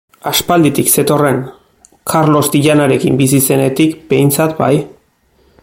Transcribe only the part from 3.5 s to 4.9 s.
zenetik, behintzat, bai.